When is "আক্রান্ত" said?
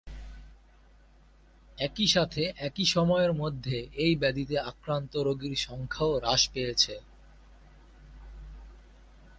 4.61-5.13